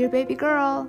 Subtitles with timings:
[0.00, 0.88] dear baby girl.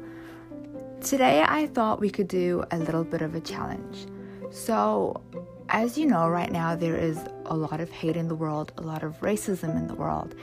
[1.01, 4.07] Today I thought we could do a little bit of a challenge.
[4.51, 5.21] So,
[5.67, 8.81] as you know, right now there is a lot of hate in the world, a
[8.81, 10.33] lot of racism in the world.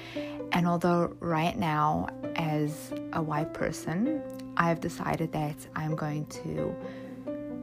[0.52, 4.20] And although right now, as a white person,
[4.58, 6.76] I've decided that I'm going to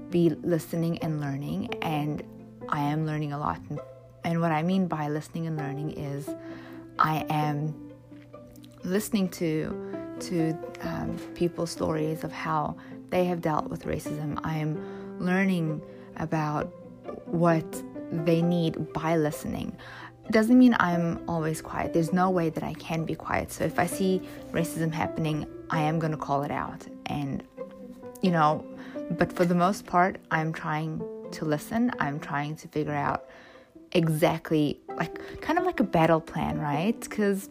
[0.10, 2.24] be listening and learning, and
[2.70, 3.62] I am learning a lot.
[4.24, 6.28] And what I mean by listening and learning is
[6.98, 7.76] I am
[8.84, 9.85] listening to
[10.22, 12.76] to um, people's stories of how
[13.10, 14.40] they have dealt with racism.
[14.44, 15.82] I am learning
[16.18, 16.74] about
[17.26, 19.76] what they need by listening.
[20.32, 21.94] Doesn't mean I'm always quiet.
[21.94, 23.52] There's no way that I can be quiet.
[23.52, 26.88] So if I see racism happening, I am going to call it out.
[27.06, 27.44] And,
[28.22, 28.66] you know,
[29.12, 31.92] but for the most part, I'm trying to listen.
[32.00, 33.30] I'm trying to figure out
[33.92, 37.00] exactly, like, kind of like a battle plan, right?
[37.00, 37.50] Because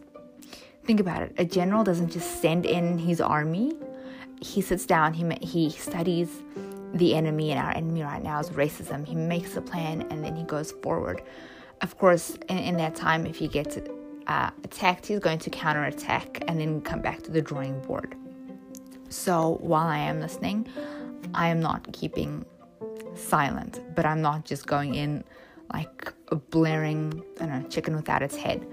[0.85, 1.33] Think about it.
[1.39, 3.73] A general doesn't just send in his army.
[4.39, 6.29] He sits down, he, he studies
[6.93, 9.05] the enemy, and our enemy right now is racism.
[9.05, 11.23] He makes a plan and then he goes forward.
[11.81, 13.79] Of course, in, in that time, if he gets
[14.27, 18.15] uh, attacked, he's going to counterattack and then come back to the drawing board.
[19.09, 20.67] So while I am listening,
[21.33, 22.45] I am not keeping
[23.15, 25.23] silent, but I'm not just going in
[25.73, 28.67] like a blaring, I don't know, chicken without its head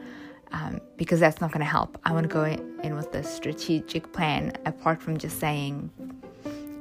[0.52, 1.98] um, because that's not going to help.
[2.04, 5.90] I want to go in with a strategic plan apart from just saying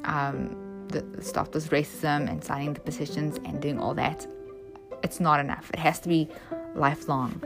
[0.05, 4.28] um, the, stop this racism and signing the petitions and doing all that.
[5.03, 5.69] It's not enough.
[5.73, 6.30] It has to be
[6.75, 7.41] lifelong.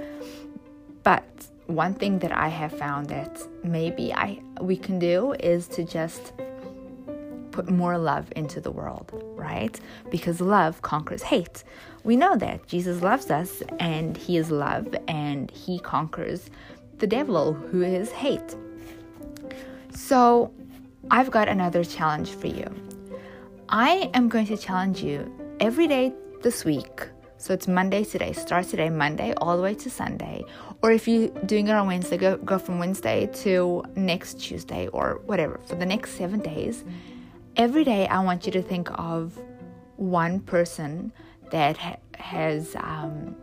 [1.03, 1.23] But
[1.67, 6.33] one thing that I have found that maybe I we can do is to just
[7.55, 9.79] put more love into the world, right?
[10.11, 11.63] Because love conquers hate.
[12.03, 16.49] We know that Jesus loves us and he is love and he conquers
[16.97, 18.55] the devil who is hate.
[19.93, 20.51] So,
[21.09, 22.67] I've got another challenge for you.
[23.69, 25.17] I am going to challenge you
[25.59, 27.07] every day this week.
[27.37, 28.33] So it's Monday today.
[28.33, 30.43] Start today, Monday, all the way to Sunday.
[30.81, 35.21] Or if you're doing it on Wednesday, go, go from Wednesday to next Tuesday or
[35.25, 36.83] whatever for the next seven days
[37.57, 39.37] every day I want you to think of
[39.97, 41.11] one person
[41.51, 43.35] that ha- has um,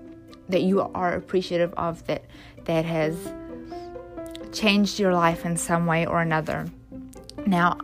[0.49, 2.25] that you are appreciative of that
[2.65, 3.17] that has
[4.53, 6.67] changed your life in some way or another.
[7.47, 7.79] Now,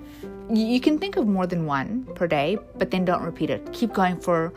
[0.52, 3.72] you can think of more than one per day, but then don't repeat it.
[3.72, 4.52] Keep going for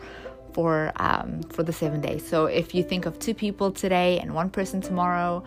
[0.52, 2.26] for um, for the seven days.
[2.26, 5.42] So if you think of two people today and one person tomorrow,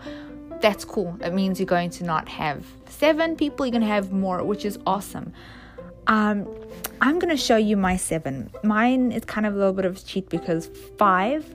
[0.60, 1.16] that's cool.
[1.20, 3.66] It means you're going to not have seven people.
[3.66, 5.32] You're going to have more, which is awesome.
[6.06, 6.46] Um,
[7.00, 8.50] I'm going to show you my seven.
[8.62, 11.54] Mine is kind of a little bit of a cheat because five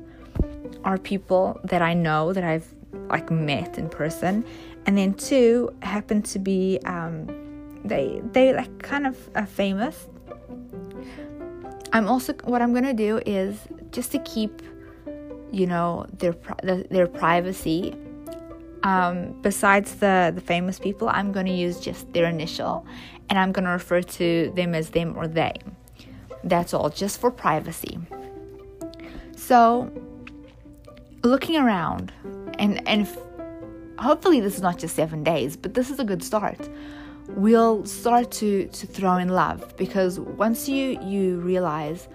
[0.83, 2.67] are people that I know that I've
[3.09, 4.45] like met in person,
[4.85, 7.27] and then two happen to be um,
[7.83, 10.07] they they like kind of are famous.
[11.93, 13.57] I'm also what I'm gonna do is
[13.91, 14.61] just to keep,
[15.51, 17.95] you know, their their privacy.
[18.83, 22.85] Um, besides the the famous people, I'm gonna use just their initial,
[23.31, 25.53] and I'm going to refer to them as them or they.
[26.43, 27.97] That's all, just for privacy.
[29.37, 29.89] So,
[31.23, 32.11] looking around,
[32.59, 33.17] and and if,
[33.97, 36.69] hopefully this is not just seven days, but this is a good start.
[37.29, 42.09] We'll start to to throw in love because once you you realize,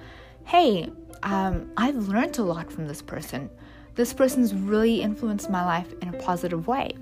[0.45, 3.49] hey, um, I've learned a lot from this person.
[3.97, 6.95] This person's really influenced my life in a positive way.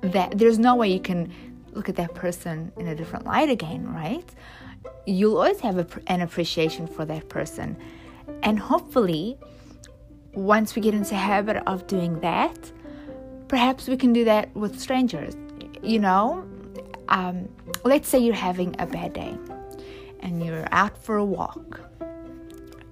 [0.00, 1.32] That there's no way you can
[1.72, 4.24] look at that person in a different light again, right?
[5.06, 7.76] You'll always have a, an appreciation for that person.
[8.44, 9.36] And hopefully,
[10.34, 12.70] once we get into habit of doing that,
[13.48, 15.34] perhaps we can do that with strangers.
[15.82, 16.48] You know,
[17.08, 17.48] um,
[17.82, 19.36] let's say you're having a bad day
[20.20, 21.80] and you're out for a walk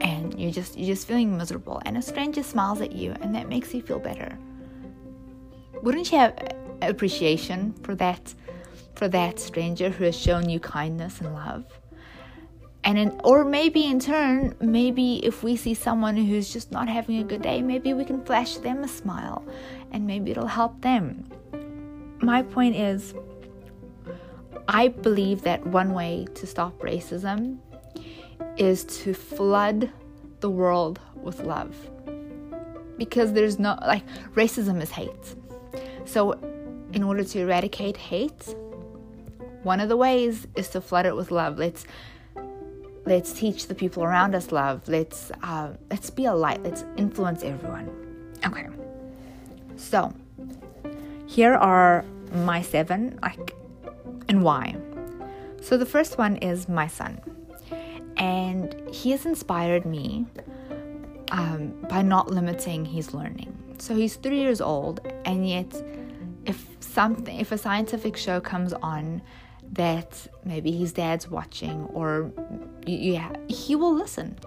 [0.03, 3.49] and you're just you're just feeling miserable and a stranger smiles at you and that
[3.49, 4.39] makes you feel better
[5.83, 6.37] wouldn't you have
[6.83, 8.35] appreciation for that
[8.95, 11.65] for that stranger who has shown you kindness and love.
[12.85, 17.19] And in, or maybe in turn, maybe if we see someone who's just not having
[17.19, 19.45] a good day, maybe we can flash them a smile
[19.93, 21.29] and maybe it'll help them.
[22.21, 23.15] My point is,
[24.69, 27.59] I believe that one way to stop racism
[28.63, 29.91] is to flood
[30.41, 31.75] the world with love.
[32.97, 34.05] Because there's no, like,
[34.35, 35.35] racism is hate.
[36.05, 36.33] So,
[36.93, 38.55] in order to eradicate hate,
[39.63, 41.59] one of the ways is to flood it with love.
[41.59, 41.85] Let's
[43.05, 44.89] let's teach the people around us love.
[44.89, 46.63] Let's uh, let's be a light.
[46.63, 47.89] Let's influence everyone.
[48.45, 48.67] Okay.
[49.77, 50.13] So
[51.27, 53.19] here are my seven.
[53.23, 53.55] Like
[54.29, 54.77] and why.
[55.61, 57.21] So the first one is my son,
[58.23, 60.25] and he has inspired me
[61.33, 63.53] um, by not limiting his learning.
[63.79, 65.71] So he's three years old, and yet,
[66.47, 69.23] if something, if a scientific show comes on
[69.73, 72.31] that maybe his dad's watching, or
[72.87, 74.39] yeah, he will listen.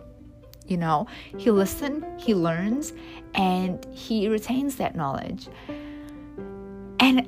[0.67, 1.07] You know,
[1.37, 2.93] he listens, he learns,
[3.33, 5.49] and he retains that knowledge.
[7.01, 7.27] And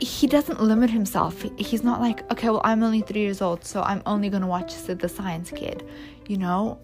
[0.00, 1.44] he doesn't limit himself.
[1.58, 4.72] He's not like, okay, well, I'm only three years old, so I'm only to watch
[4.72, 5.86] Sid the Science Kid,
[6.26, 6.78] you know?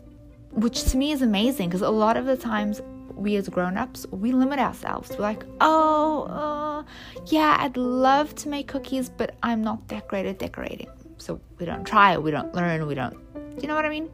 [0.50, 2.82] Which to me is amazing because a lot of the times
[3.14, 5.10] we as grown ups, we limit ourselves.
[5.10, 6.82] We're like, oh, uh,
[7.26, 10.88] yeah, I'd love to make cookies, but I'm not that great at decorating.
[11.16, 13.16] So we don't try, we don't learn, we don't,
[13.60, 14.10] you know what I mean?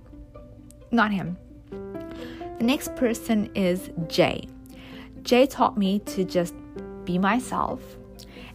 [0.92, 1.36] Not him.
[1.70, 4.48] The next person is Jay.
[5.22, 6.54] Jay taught me to just
[7.04, 7.80] be myself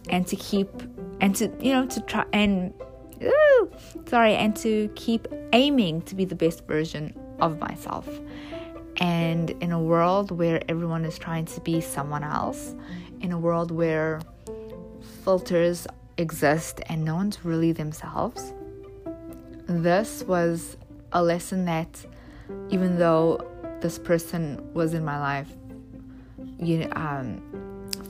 [0.08, 0.68] and to keep
[1.20, 2.72] and to you know to try and
[3.22, 3.70] ooh,
[4.06, 8.08] sorry and to keep aiming to be the best version of myself.
[9.00, 12.74] And in a world where everyone is trying to be someone else,
[13.20, 14.20] in a world where
[15.22, 15.86] filters
[16.16, 18.52] exist and no one's really themselves,
[19.68, 20.76] this was
[21.12, 22.04] a lesson that
[22.70, 23.46] even though
[23.80, 25.48] this person was in my life
[26.58, 27.40] you um,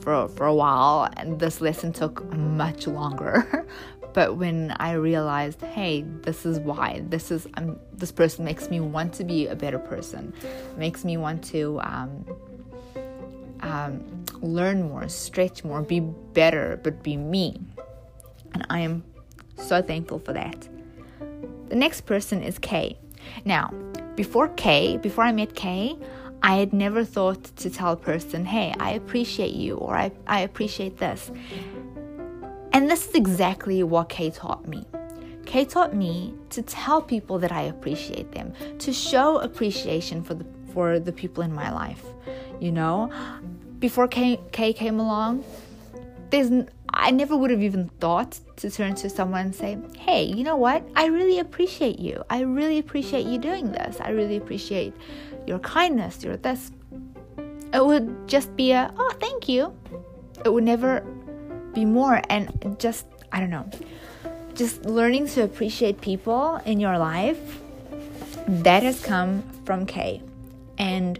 [0.01, 3.67] for for a while, and this lesson took much longer.
[4.13, 8.79] but when I realized, hey, this is why this is um, this person makes me
[8.79, 10.33] want to be a better person,
[10.77, 12.25] makes me want to um,
[13.61, 17.59] um, learn more, stretch more, be better, but be me,
[18.53, 19.03] and I am
[19.57, 20.67] so thankful for that.
[21.69, 22.97] The next person is Kay.
[23.45, 23.71] Now,
[24.15, 25.97] before Kay, before I met Kay,
[26.41, 30.41] I had never thought to tell a person, hey, I appreciate you or I, I
[30.41, 31.31] appreciate this.
[32.71, 34.85] And this is exactly what Kay taught me.
[35.45, 40.45] Kay taught me to tell people that I appreciate them, to show appreciation for the
[40.73, 42.03] for the people in my life.
[42.59, 43.11] You know,
[43.79, 45.43] before Kay, Kay came along,
[46.29, 46.51] there's
[46.93, 50.55] I never would have even thought to turn to someone and say, Hey, you know
[50.55, 50.83] what?
[50.95, 52.23] I really appreciate you.
[52.29, 53.99] I really appreciate you doing this.
[54.01, 54.93] I really appreciate
[55.49, 56.71] your kindness, your this.
[57.73, 59.73] It would just be a, Oh, thank you.
[60.45, 61.01] It would never
[61.73, 62.21] be more.
[62.29, 63.69] And just, I don't know,
[64.53, 67.59] just learning to appreciate people in your life,
[68.47, 70.21] that has come from Kay.
[70.77, 71.19] And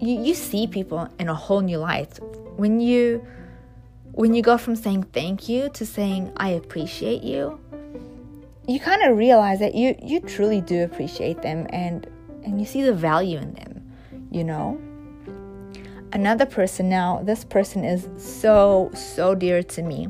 [0.00, 2.18] you, you see people in a whole new light.
[2.56, 3.24] When you
[4.12, 7.60] when you go from saying thank you to saying I appreciate you,
[8.66, 12.06] you kind of realize that you you truly do appreciate them and
[12.48, 13.92] and you see the value in them,
[14.30, 14.80] you know?
[16.12, 20.08] Another person now, this person is so so dear to me.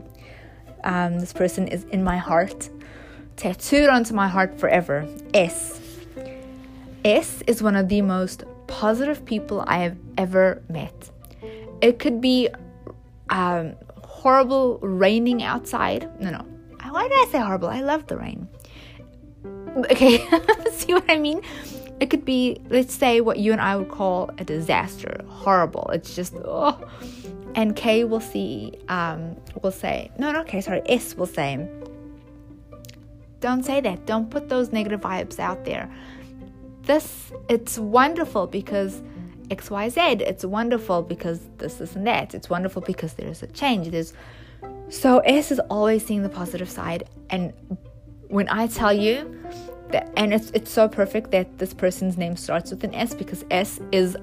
[0.85, 2.71] Um, this person is in my heart,
[3.37, 5.09] tattooed onto my heart forever.
[5.35, 5.81] S.
[7.05, 11.11] S is one of the most positive people I have ever met.
[11.81, 12.49] It could be
[13.31, 13.75] um,
[14.05, 16.09] horrible raining outside.
[16.21, 16.47] No, no.
[16.89, 17.69] Why did I say horrible?
[17.69, 18.49] I love the rain.
[19.91, 20.19] Okay,
[20.73, 21.43] see what I mean?
[22.01, 25.21] It could be, let's say, what you and I would call a disaster.
[25.29, 25.91] Horrible.
[25.93, 26.79] It's just, oh.
[27.55, 31.69] And K will see, um, will say, no, no, okay, sorry, S will say,
[33.41, 34.07] don't say that.
[34.07, 35.91] Don't put those negative vibes out there.
[36.83, 39.03] This, it's wonderful because
[39.49, 40.21] XYZ.
[40.21, 42.35] It's wonderful because this, is and that.
[42.35, 43.91] It's wonderful because there's a change.
[43.91, 44.13] There's
[44.89, 47.09] so S is always seeing the positive side.
[47.31, 47.53] And
[48.29, 49.39] when I tell you
[49.91, 53.45] that, and it's it's so perfect that this person's name starts with an S because
[53.51, 54.17] S is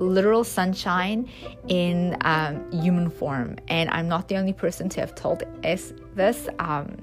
[0.00, 1.28] literal sunshine
[1.68, 3.56] in um, human form.
[3.68, 6.48] And I'm not the only person to have told S this.
[6.58, 6.96] Um,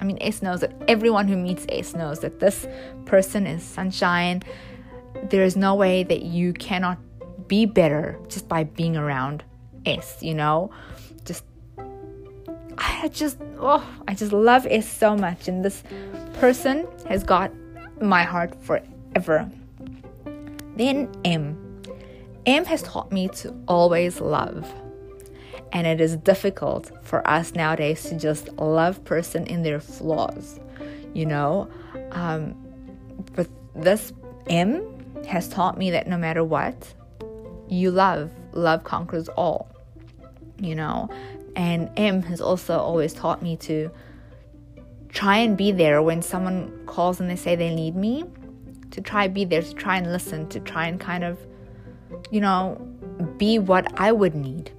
[0.00, 2.66] I mean, S knows that everyone who meets S knows that this
[3.06, 4.42] person is sunshine.
[5.30, 6.98] There is no way that you cannot
[7.48, 9.44] be better just by being around
[9.86, 10.70] S, you know?
[11.24, 11.44] Just
[12.78, 15.82] I just oh, I just love S so much and this
[16.34, 17.52] person has got
[18.02, 19.50] my heart forever.
[20.76, 21.82] Then M.
[22.46, 24.70] M has taught me to always love.
[25.72, 30.60] And it is difficult for us nowadays to just love person in their flaws,
[31.14, 31.70] you know?
[32.10, 32.54] Um,
[33.34, 34.12] but this
[34.48, 34.82] M
[35.26, 36.92] has taught me that no matter what,
[37.68, 38.30] you love.
[38.52, 39.70] Love conquers all,
[40.58, 41.08] you know.
[41.56, 43.90] And M has also always taught me to
[45.12, 48.24] try and be there when someone calls and they say they need me,
[48.90, 51.38] to try be there, to try and listen, to try and kind of,
[52.30, 52.76] you know,
[53.36, 54.72] be what I would need.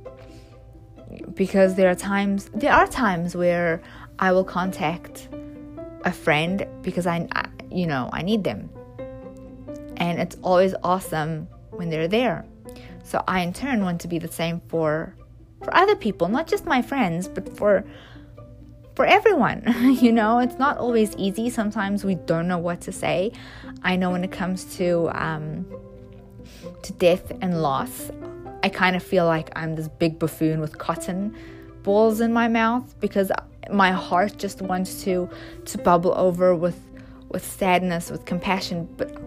[1.35, 3.81] Because there are times, there are times where
[4.19, 5.29] I will contact
[6.03, 8.69] a friend because I, I you know, I need them.
[9.97, 12.45] And it's always awesome when they're there.
[13.03, 15.15] So I in turn want to be the same for
[15.63, 17.85] for other people, not just my friends, but for
[18.95, 19.63] for everyone.
[20.01, 21.49] you know, it's not always easy.
[21.49, 23.31] Sometimes we don't know what to say.
[23.83, 25.65] I know when it comes to um,
[26.83, 28.11] to death and loss,
[28.63, 31.35] I kind of feel like I'm this big buffoon with cotton
[31.83, 33.31] balls in my mouth because
[33.71, 35.29] my heart just wants to
[35.65, 36.79] to bubble over with
[37.29, 39.17] with sadness, with compassion, but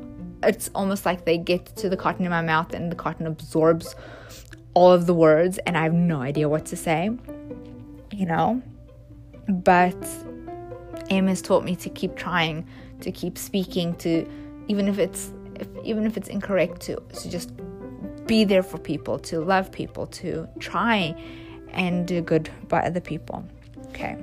[0.43, 3.97] it's almost like they get to the cotton in my mouth and the cotton absorbs
[4.75, 7.11] all of the words and I have no idea what to say.
[8.13, 8.63] You know?
[9.49, 9.97] But
[11.11, 12.67] Em has taught me to keep trying,
[13.01, 14.29] to keep speaking, to
[14.69, 17.53] even if it's if, even if it's incorrect to to just
[18.27, 21.15] be there for people, to love people, to try
[21.71, 23.45] and do good by other people.
[23.89, 24.17] Okay.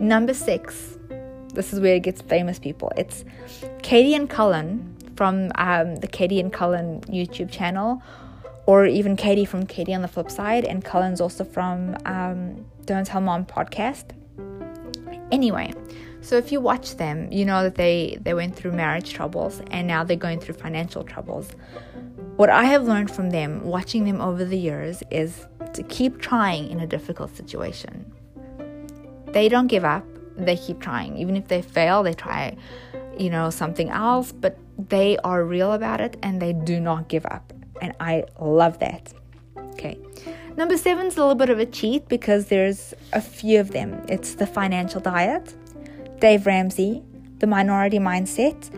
[0.00, 0.98] Number six,
[1.54, 2.90] this is where it gets famous people.
[2.96, 3.24] It's
[3.82, 8.02] Katie and Cullen from um, the Katie and Cullen YouTube channel,
[8.66, 13.06] or even Katie from Katie on the flip side, and Cullen's also from um, Don't
[13.06, 14.06] Tell Mom podcast.
[15.34, 15.74] Anyway,
[16.20, 19.84] so if you watch them, you know that they they went through marriage troubles and
[19.84, 21.50] now they're going through financial troubles.
[22.36, 26.70] What I have learned from them, watching them over the years, is to keep trying
[26.70, 28.12] in a difficult situation.
[29.32, 31.18] They don't give up, they keep trying.
[31.18, 32.56] Even if they fail, they try,
[33.18, 37.26] you know, something else, but they are real about it and they do not give
[37.26, 37.52] up.
[37.82, 39.12] And I love that.
[39.72, 39.98] Okay.
[40.56, 44.04] Number seven is a little bit of a cheat because there's a few of them.
[44.08, 45.52] It's the financial diet,
[46.20, 47.02] Dave Ramsey,
[47.40, 48.70] the minority mindset,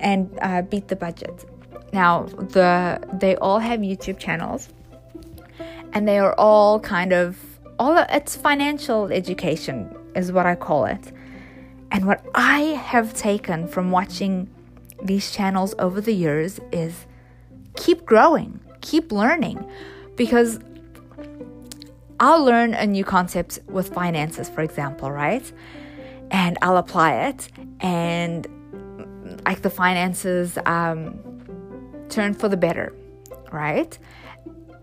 [0.00, 1.44] and uh, beat the budget.
[1.92, 4.68] Now, the they all have YouTube channels,
[5.92, 7.38] and they are all kind of
[7.78, 11.12] all it's financial education is what I call it.
[11.92, 12.60] And what I
[12.90, 14.48] have taken from watching
[15.02, 17.06] these channels over the years is
[17.76, 19.64] keep growing, keep learning,
[20.16, 20.58] because
[22.20, 25.50] I'll learn a new concept with finances, for example, right?
[26.30, 27.48] And I'll apply it,
[27.80, 28.46] and
[29.44, 31.18] like the finances um,
[32.08, 32.94] turn for the better,
[33.50, 33.98] right?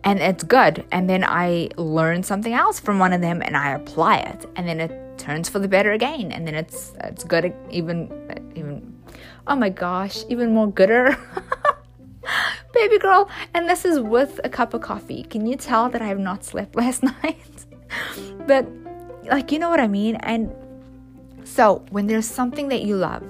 [0.04, 0.86] And it's good.
[0.92, 4.68] And then I learn something else from one of them and I apply it, and
[4.68, 8.10] then it turns for the better again, and then it's it's good even
[8.56, 9.00] even
[9.48, 11.18] oh my gosh, even more gooder.
[12.74, 15.24] Baby girl, and this is with a cup of coffee.
[15.24, 17.66] Can you tell that I have not slept last night?
[18.46, 18.68] but
[19.26, 20.16] like you know what I mean?
[20.18, 20.54] And
[21.44, 23.24] so when there's something that you love,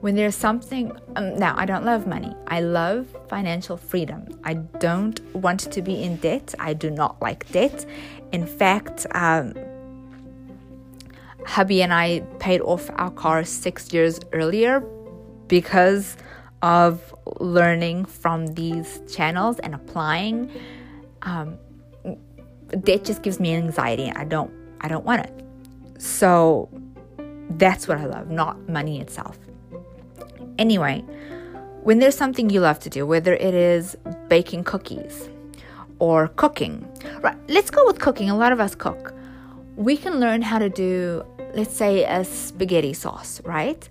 [0.00, 5.18] when there's something um, now i don't love money i love financial freedom i don't
[5.34, 7.86] want to be in debt i do not like debt
[8.32, 9.54] in fact um,
[11.46, 14.80] hubby and I paid off our car six years earlier
[15.48, 16.16] because
[16.64, 20.50] of learning from these channels and applying.
[21.20, 21.58] Um,
[22.68, 24.10] that just gives me anxiety.
[24.10, 24.50] I don't.
[24.80, 25.44] I don't want it.
[25.98, 26.70] So
[27.50, 29.38] that's what I love, not money itself.
[30.58, 31.04] Anyway,
[31.82, 33.96] when there's something you love to do, whether it is
[34.28, 35.28] baking cookies
[35.98, 36.88] or cooking,
[37.20, 37.36] right?
[37.48, 38.30] Let's go with cooking.
[38.30, 39.12] A lot of us cook.
[39.76, 43.88] We can learn how to do let's say a spaghetti sauce, right?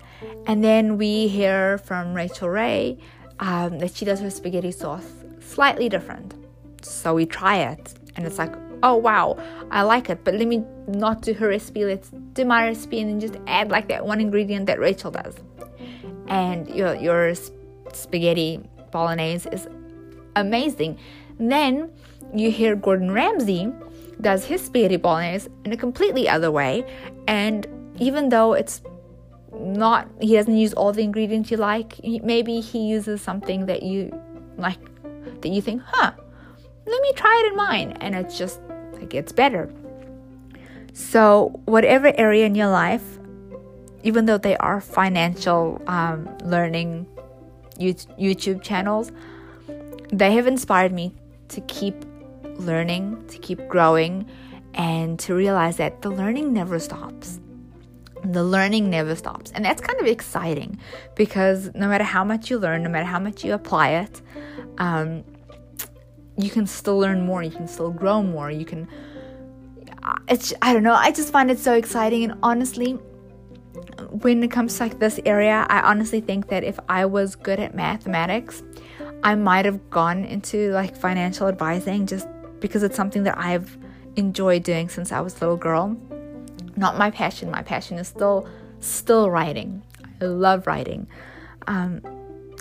[0.47, 2.97] And then we hear from Rachael Ray
[3.39, 5.07] um, that she does her spaghetti sauce
[5.39, 6.33] slightly different.
[6.81, 8.53] So we try it, and it's like,
[8.83, 9.37] oh wow,
[9.71, 11.85] I like it, but let me not do her recipe.
[11.85, 15.35] Let's do my recipe and then just add like that one ingredient that Rachel does.
[16.27, 17.33] And your your
[17.93, 18.59] spaghetti
[18.91, 19.67] bolognese is
[20.35, 20.99] amazing.
[21.39, 21.91] Then
[22.33, 23.71] you hear Gordon Ramsay
[24.21, 26.85] does his spaghetti bolognese in a completely other way.
[27.27, 27.67] And
[27.99, 28.81] even though it's
[29.53, 34.11] not, he doesn't use all the ingredients you like, maybe he uses something that you
[34.57, 34.79] like,
[35.41, 36.11] that you think, huh,
[36.85, 37.97] let me try it in mine.
[38.01, 38.61] And it's just,
[39.01, 39.71] it gets better.
[40.93, 43.03] So, whatever area in your life,
[44.03, 47.07] even though they are financial um, learning
[47.79, 49.11] YouTube channels,
[50.11, 51.15] they have inspired me
[51.47, 52.05] to keep
[52.57, 54.29] learning, to keep growing,
[54.73, 57.39] and to realize that the learning never stops.
[58.23, 59.51] The learning never stops.
[59.51, 60.79] And that's kind of exciting
[61.15, 64.21] because no matter how much you learn, no matter how much you apply it,
[64.77, 65.23] um,
[66.37, 68.87] you can still learn more, you can still grow more, you can.
[70.27, 72.23] It's, I don't know, I just find it so exciting.
[72.23, 72.93] And honestly,
[74.09, 77.59] when it comes to like this area, I honestly think that if I was good
[77.59, 78.63] at mathematics,
[79.23, 82.27] I might have gone into like financial advising just
[82.63, 83.77] because it's something that I've
[84.15, 85.97] enjoyed doing since I was a little girl.
[86.77, 87.51] not my passion.
[87.51, 88.47] My passion is still
[88.79, 89.83] still writing.
[90.21, 91.05] I love writing.
[91.67, 92.01] Um,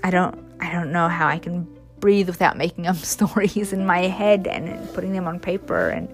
[0.02, 1.68] I don't I don't know how I can
[2.00, 6.08] breathe without making up stories in my head and putting them on paper and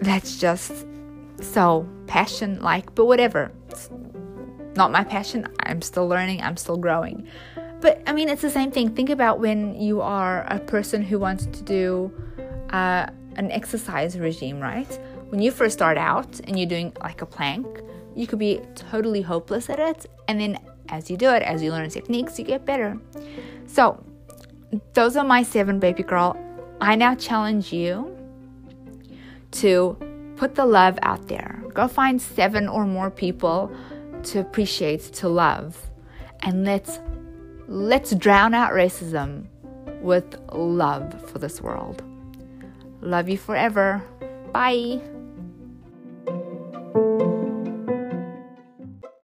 [0.00, 0.86] that's just
[1.42, 3.90] so passion like but whatever it's
[4.74, 7.26] not my passion i'm still learning i'm still growing
[7.80, 11.18] but i mean it's the same thing think about when you are a person who
[11.18, 12.10] wants to do
[12.70, 14.98] uh, an exercise regime right
[15.28, 17.66] when you first start out and you're doing like a plank
[18.14, 20.58] you could be totally hopeless at it and then
[20.88, 22.98] as you do it as you learn techniques you get better
[23.66, 24.02] so
[24.94, 26.36] those are my seven baby girl
[26.80, 28.16] i now challenge you
[29.52, 29.96] to
[30.40, 31.62] put the love out there.
[31.74, 33.70] Go find seven or more people
[34.24, 35.90] to appreciate, to love.
[36.40, 36.98] And let's
[37.68, 39.44] let's drown out racism
[40.00, 42.02] with love for this world.
[43.00, 44.02] Love you forever.
[44.52, 45.00] Bye.